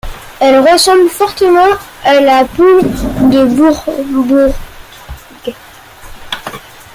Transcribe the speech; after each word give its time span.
Elle 0.39 0.57
ressemble 0.67 1.09
fortement 1.11 1.75
à 2.03 2.19
la 2.21 2.43
poule 2.45 2.81
de 3.29 3.45
Bourbourg. 3.45 4.51